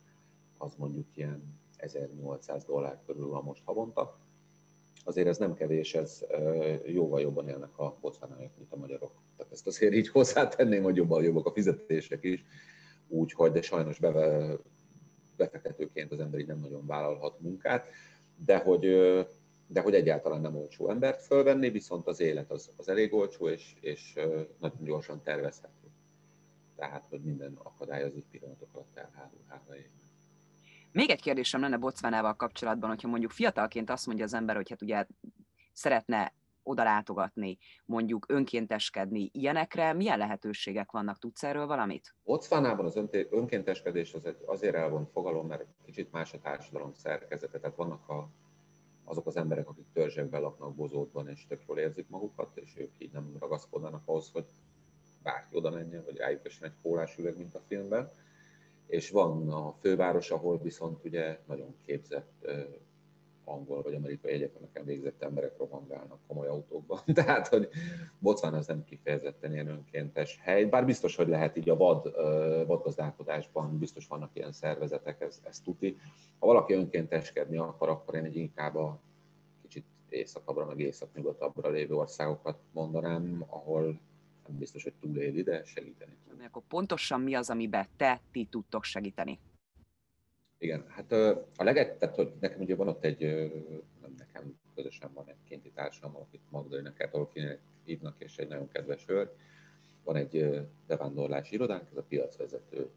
az 0.58 0.76
mondjuk 0.78 1.08
ilyen 1.14 1.60
1800 1.78 2.64
dollár 2.64 3.02
körül 3.06 3.28
van 3.28 3.44
most 3.44 3.64
havonta. 3.66 4.20
Azért 5.04 5.28
ez 5.28 5.38
nem 5.38 5.54
kevés, 5.54 5.94
ez 5.94 6.26
jóval 6.86 7.22
jobban 7.22 7.48
élnek 7.48 7.78
a 7.80 7.98
bocsánányok, 8.02 8.52
mint 8.58 8.72
a 8.72 8.78
magyarok. 8.78 9.12
Tehát 9.38 9.52
ezt 9.52 9.68
azért 9.68 9.94
így 9.94 10.10
hozzátenném, 10.10 10.84
hogy 10.84 10.96
jobban 10.96 11.24
jobbak 11.24 11.46
a 11.46 11.52
fizetések 11.52 12.24
is, 12.24 12.46
úgyhogy, 13.08 13.52
de 13.52 13.62
sajnos 13.62 14.00
beve, 14.00 14.58
befektetőként 15.38 16.12
az 16.12 16.20
ember 16.20 16.40
így 16.40 16.48
nem 16.48 16.60
nagyon 16.60 16.86
vállalhat 16.86 17.40
munkát, 17.40 17.88
de 18.46 18.58
hogy 18.58 18.86
de 19.68 19.82
hogy 19.82 19.94
egyáltalán 19.94 20.42
nem 20.42 20.56
olcsó 20.56 20.90
embert 20.90 21.22
fölvenni, 21.22 21.70
viszont 21.70 22.08
az 22.08 22.20
élet 22.20 22.52
az, 22.52 22.70
az 22.78 22.88
elég 22.88 23.14
olcsó, 23.14 23.50
és, 23.50 23.76
és 23.80 24.14
nagyon 24.60 24.84
gyorsan 24.84 25.22
tervezhető. 25.24 25.88
Tehát, 26.76 27.06
hogy 27.10 27.22
minden 27.22 27.60
akadály 27.64 28.04
az 28.04 28.16
egy 28.16 28.26
pillanatok 28.32 28.70
alatt 28.74 28.98
elhárul 28.98 29.44
hála 29.48 29.76
Még 30.92 31.10
egy 31.10 31.22
kérdésem 31.22 31.62
lenne 31.62 31.78
Bocvánával 31.78 32.36
kapcsolatban, 32.36 32.90
hogyha 32.90 33.08
mondjuk 33.08 33.32
fiatalként 33.32 33.90
azt 33.90 34.06
mondja 34.06 34.26
az 34.26 34.34
ember, 34.34 34.56
hogy 34.56 34.70
hát 34.70 34.82
ugye 34.82 35.06
szeretne 35.74 36.34
oda 36.64 36.84
látogatni, 36.84 37.58
mondjuk 37.86 38.26
önkénteskedni, 38.28 39.30
ilyenekre 39.34 39.94
milyen 39.94 40.18
lehetőségek 40.18 40.92
vannak? 40.92 41.20
Tudsz 41.20 41.44
erről 41.44 41.68
valamit? 41.68 42.16
Bocvánában 42.24 42.86
az 42.86 43.00
önkénteskedés 43.30 44.14
az 44.14 44.36
azért 44.46 44.76
elvont 44.76 45.10
fogalom, 45.10 45.48
mert 45.48 45.66
kicsit 45.86 46.12
más 46.12 46.34
a 46.34 46.40
társadalom 46.40 46.94
szerkezete. 46.94 47.60
Tehát 47.60 47.76
vannak 47.76 48.10
a 48.10 48.30
azok 49.06 49.28
az 49.28 49.38
emberek, 49.38 49.70
akik 49.70 49.86
törzsekben 49.94 50.42
laknak 50.42 50.76
bozótban, 50.76 51.28
és 51.28 51.46
tök 51.48 51.64
jól 51.68 51.78
érzik 51.78 52.10
magukat, 52.10 52.58
és 52.58 52.78
ők 52.78 52.92
így 52.98 53.12
nem 53.12 53.36
ragaszkodnak 53.40 54.02
ahhoz, 54.06 54.30
hogy 54.32 54.46
bárki 55.24 55.56
oda 55.56 55.70
menjen, 55.70 56.04
vagy 56.04 56.18
rájuk 56.18 56.46
egy 56.46 56.72
kólás 56.82 57.18
üveg, 57.18 57.38
mint 57.38 57.56
a 57.56 57.62
filmben. 57.68 58.12
És 58.88 59.10
van 59.10 59.50
a 59.50 59.74
főváros, 59.80 60.32
ahol 60.32 60.58
viszont 60.58 61.06
ugye 61.06 61.40
nagyon 61.48 61.76
képzett 61.86 62.48
angol 63.46 63.82
vagy 63.82 63.94
amerikai 63.94 64.32
egyetemeken 64.32 64.86
végzett 64.86 65.24
emberek 65.24 65.58
rohangálnak 65.58 66.20
komoly 66.28 66.48
autókban. 66.48 67.00
Tehát, 67.14 67.48
hogy 67.48 67.70
Botswana 68.20 68.58
az 68.58 68.68
nem 68.68 68.84
kifejezetten 68.84 69.54
ilyen 69.54 69.68
önkéntes 69.68 70.40
hely, 70.42 70.66
bár 70.66 70.86
biztos, 70.86 71.16
hogy 71.16 71.28
lehet 71.28 71.58
így 71.58 71.70
a 71.70 71.76
vad, 71.76 72.14
vadgazdálkodásban, 72.68 73.78
biztos 73.78 74.08
vannak 74.08 74.32
ilyen 74.34 74.52
szervezetek, 74.52 75.22
ez, 75.22 75.42
ez 75.44 75.60
tuti. 75.60 75.98
Ha 76.40 76.46
valaki 76.46 76.74
önkénteskedni 76.74 77.58
akar, 77.58 77.90
akkor 77.90 78.16
én 78.16 78.24
egy 78.24 78.36
inkább 78.36 78.76
a 78.76 79.00
kicsit 79.62 79.86
északabbra, 80.10 80.66
meg 80.66 80.80
északnyugatabbra 80.80 81.70
lévő 81.70 81.96
országokat 81.96 82.58
mondanám, 82.72 83.46
ahol 83.48 84.00
nem 84.48 84.58
biztos, 84.58 84.84
hogy 84.84 84.94
túléli, 85.02 85.44
de 85.44 85.64
segíteni. 85.64 86.18
Akkor 86.46 86.64
pontosan 86.68 87.22
mi 87.22 87.34
az, 87.34 87.50
amiben 87.50 87.88
te, 87.98 88.22
ti 88.32 88.48
tudtok 88.50 88.84
segíteni? 88.84 89.40
Igen, 90.58 90.86
hát 90.88 91.12
a 91.56 91.64
leget, 91.64 91.98
tehát 91.98 92.16
hogy 92.16 92.34
nekem 92.40 92.60
ugye 92.60 92.76
van 92.76 92.88
ott 92.88 93.04
egy, 93.04 93.20
nem 94.02 94.14
nekem 94.18 94.60
közösen 94.76 95.14
van 95.14 95.30
egy 95.30 95.44
kinti 95.48 95.72
társam, 95.72 96.16
akit 96.16 96.42
Magdalena 96.50 96.94
Kertolkinek 96.94 97.60
hívnak, 97.84 98.16
és 98.18 98.38
egy 98.38 98.48
nagyon 98.48 98.68
kedves 98.68 99.06
hölgy. 99.06 99.30
Van 100.04 100.16
egy 100.16 100.62
bevándorlási 100.88 101.54
irodánk, 101.54 101.88
ez 101.92 101.98
a 101.98 102.04
piacvezető 102.04 102.90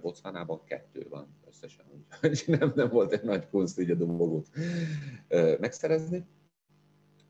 Bocsánában, 0.00 0.64
kettő 0.64 1.06
van 1.08 1.36
összesen, 1.46 1.84
úgyhogy 2.22 2.44
nem, 2.58 2.72
nem 2.74 2.88
volt 2.88 3.12
egy 3.12 3.22
nagy 3.22 3.48
kunst 3.48 3.78
így 3.78 3.90
a 3.90 3.94
dolgot 3.94 4.48
megszerezni. 5.58 6.26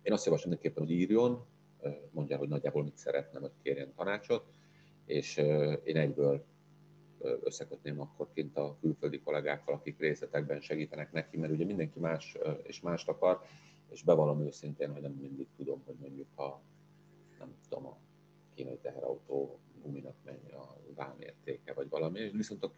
Én 0.03 0.13
azt 0.13 0.25
javaslom 0.25 0.51
mindenképpen, 0.51 0.87
hogy 0.87 0.97
írjon, 1.01 1.47
mondja, 2.11 2.37
hogy 2.37 2.49
nagyjából 2.49 2.83
mit 2.83 2.97
szeretne, 2.97 3.39
vagy 3.39 3.53
kérjen 3.63 3.95
tanácsot, 3.95 4.45
és 5.07 5.37
én 5.85 5.97
egyből 5.97 6.45
összekötném 7.21 8.01
akkor 8.01 8.29
kint 8.35 8.57
a 8.57 8.77
külföldi 8.81 9.21
kollégákkal, 9.21 9.75
akik 9.75 9.99
részletekben 9.99 10.61
segítenek 10.61 11.13
neki, 11.13 11.37
mert 11.37 11.53
ugye 11.53 11.65
mindenki 11.65 11.99
más 11.99 12.37
és 12.63 12.81
mást 12.81 13.09
akar, 13.09 13.43
és 13.91 14.03
bevallom 14.03 14.41
őszintén, 14.41 14.93
hogy 14.93 15.03
nem 15.03 15.13
mindig 15.13 15.47
tudom, 15.57 15.83
hogy 15.87 15.97
mondjuk 16.01 16.39
a, 16.39 16.61
nem 17.39 17.55
tudom, 17.69 17.87
a 17.87 17.97
kínai 18.55 18.79
teherautó 18.83 19.59
guminak 19.83 20.17
mennyi 20.25 20.53
a 20.53 20.81
vámértéke, 20.95 21.73
vagy 21.73 21.89
valami, 21.89 22.31
viszont 22.31 22.65
a 22.65 22.73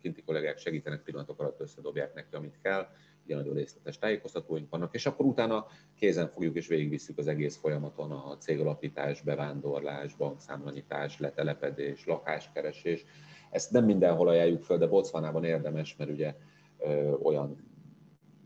kinti 0.00 0.22
kollégák 0.22 0.58
segítenek 0.58 1.02
pillanatok 1.02 1.40
alatt 1.40 1.60
összedobják 1.60 2.14
neki, 2.14 2.34
amit 2.34 2.58
kell, 2.62 2.88
ugye 3.24 3.34
nagyon 3.34 3.54
részletes 3.54 3.98
tájékoztatóink 3.98 4.70
vannak, 4.70 4.94
és 4.94 5.06
akkor 5.06 5.26
utána 5.26 5.66
kézen 5.94 6.28
fogjuk 6.28 6.56
és 6.56 6.66
végigvisszük 6.66 7.18
az 7.18 7.26
egész 7.26 7.56
folyamaton 7.56 8.10
a 8.10 8.36
cégalapítás, 8.38 9.22
bevándorlás, 9.22 10.14
bankszámlanyítás, 10.16 11.18
letelepedés, 11.18 12.06
lakáskeresés. 12.06 13.04
Ezt 13.50 13.70
nem 13.70 13.84
mindenhol 13.84 14.28
ajánljuk 14.28 14.62
föl, 14.62 14.78
de 14.78 14.86
Botswanában 14.86 15.44
érdemes, 15.44 15.96
mert 15.96 16.10
ugye 16.10 16.34
ö, 16.78 17.12
olyan 17.12 17.56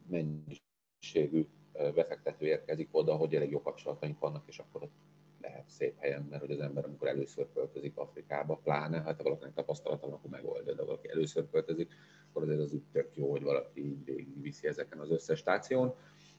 mennyiségű 0.09 1.47
befektető 1.95 2.47
érkezik 2.47 2.89
oda, 2.93 3.15
hogy 3.15 3.35
elég 3.35 3.51
jó 3.51 3.63
kapcsolataink 3.63 4.19
vannak, 4.19 4.49
és 4.49 4.59
akkor 4.59 4.83
ott 4.83 4.93
lehet 5.41 5.69
szép 5.69 5.95
helyen, 5.99 6.27
mert 6.31 6.43
hogy 6.43 6.51
az 6.51 6.61
ember, 6.61 6.85
amikor 6.85 7.09
először 7.09 7.47
költözik 7.55 7.97
Afrikába, 7.97 8.61
pláne, 8.63 9.01
hát 9.01 9.17
ha 9.17 9.23
valakinek 9.23 9.55
tapasztalata 9.55 10.07
van, 10.07 10.15
akkor 10.15 10.31
megoldja, 10.31 10.75
de 10.75 10.85
valaki 10.85 11.09
először 11.11 11.51
költözik, 11.51 11.93
akkor 12.29 12.43
azért 12.43 12.61
az 12.61 12.73
úgy 12.73 12.83
tök 12.93 13.17
jó, 13.17 13.31
hogy 13.31 13.43
valaki 13.43 13.81
így 13.85 14.27
viszi 14.41 14.67
ezeken 14.67 14.99
az 14.99 15.11
összes 15.11 15.39
stáción, 15.39 15.95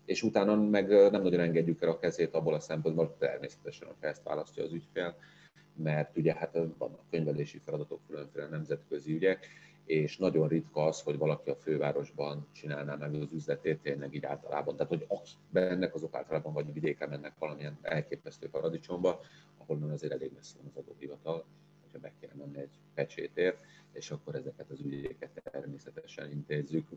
és 0.05 0.24
utána 0.24 0.55
meg 0.55 0.89
nem 0.89 1.22
nagyon 1.22 1.39
engedjük 1.39 1.81
el 1.81 1.89
a 1.89 2.00
kezét 2.00 2.34
abból 2.34 2.53
a 2.53 2.60
szempontból, 2.60 3.05
hogy 3.05 3.15
természetesen, 3.15 3.88
ha 3.88 4.08
ezt 4.08 4.24
választja 4.24 4.63
az 4.63 4.72
ügyfél, 4.72 5.15
mert 5.75 6.17
ugye 6.17 6.34
hát 6.34 6.53
vannak 6.53 7.10
könyvelési 7.10 7.58
feladatok, 7.58 8.00
különféle 8.08 8.48
nemzetközi 8.48 9.13
ügyek, 9.13 9.48
és 9.85 10.17
nagyon 10.17 10.47
ritka 10.47 10.83
az, 10.83 11.01
hogy 11.01 11.17
valaki 11.17 11.50
a 11.50 11.55
fővárosban 11.55 12.47
csinálná 12.51 12.95
meg 12.95 13.13
az 13.13 13.31
üzletét 13.33 13.81
tényleg 13.81 14.13
így 14.13 14.25
általában. 14.25 14.75
Tehát, 14.75 14.91
hogy 14.91 15.05
akik 15.07 15.38
bennek, 15.50 15.95
azok 15.95 16.15
általában 16.15 16.53
vagy 16.53 16.73
vidékre 16.73 17.07
mennek 17.07 17.33
valamilyen 17.39 17.77
elképesztő 17.81 18.50
paradicsomba, 18.50 19.19
ahol 19.57 19.77
nem 19.77 19.91
azért 19.91 20.13
elég 20.13 20.31
messze 20.33 20.57
van 20.57 20.67
az 20.67 20.75
adóhivatal, 20.75 21.45
hogyha 21.81 22.00
meg 22.01 22.13
kéne 22.19 22.33
menni 22.35 22.59
egy 22.59 22.79
pecsétért, 22.93 23.57
és 23.91 24.11
akkor 24.11 24.35
ezeket 24.35 24.69
az 24.69 24.79
ügyeket 24.79 25.41
természetesen 25.51 26.31
intézzük. 26.31 26.88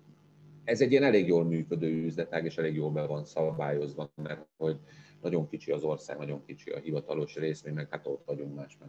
Ez 0.64 0.80
egy 0.80 0.90
ilyen 0.90 1.02
elég 1.02 1.26
jól 1.26 1.44
működő 1.44 2.04
üzletág, 2.04 2.44
és 2.44 2.58
elég 2.58 2.74
jól 2.74 2.90
be 2.90 3.06
van 3.06 3.24
szabályozva, 3.24 4.10
mert 4.14 4.46
hogy 4.56 4.78
nagyon 5.22 5.48
kicsi 5.48 5.70
az 5.70 5.82
ország, 5.82 6.18
nagyon 6.18 6.44
kicsi 6.46 6.70
a 6.70 6.78
hivatalos 6.78 7.34
rész, 7.34 7.62
mi 7.62 7.70
meg 7.70 7.90
hát 7.90 8.06
ott 8.06 8.24
vagyunk 8.24 8.54
más 8.54 8.76
meg. 8.80 8.88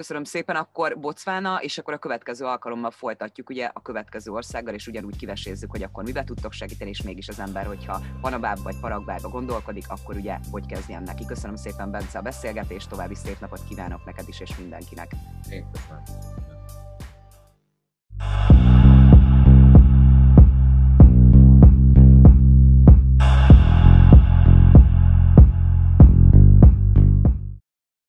Köszönöm 0.00 0.24
szépen, 0.24 0.56
akkor 0.56 0.98
Bocvána, 0.98 1.62
és 1.62 1.78
akkor 1.78 1.94
a 1.94 1.98
következő 1.98 2.44
alkalommal 2.44 2.90
folytatjuk 2.90 3.50
ugye 3.50 3.70
a 3.72 3.82
következő 3.82 4.30
országgal, 4.30 4.74
és 4.74 4.86
ugyanúgy 4.86 5.16
kivesézzük, 5.16 5.70
hogy 5.70 5.82
akkor 5.82 6.04
mibe 6.04 6.24
tudtok 6.24 6.52
segíteni, 6.52 6.90
és 6.90 7.02
mégis 7.02 7.28
az 7.28 7.38
ember, 7.38 7.66
hogyha 7.66 8.00
Panabába 8.20 8.62
vagy 8.62 8.80
Paragvába 8.80 9.28
gondolkodik, 9.28 9.84
akkor 9.88 10.16
ugye 10.16 10.38
hogy 10.50 10.66
kezdjen 10.66 11.02
neki. 11.02 11.24
Köszönöm 11.26 11.56
szépen, 11.56 11.90
Bence, 11.90 12.18
a 12.18 12.22
beszélgetést, 12.22 12.88
további 12.88 13.14
szép 13.14 13.40
napot 13.40 13.64
kívánok 13.68 14.04
neked 14.04 14.28
is, 14.28 14.40
és 14.40 14.56
mindenkinek. 14.56 15.10
Én 15.50 15.66
köszönöm. 15.72 16.49